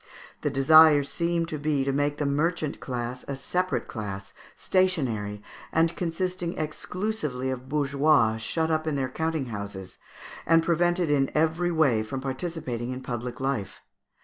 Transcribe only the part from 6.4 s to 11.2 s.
exclusively of bourgeois, shut up in their counting houses, and prevented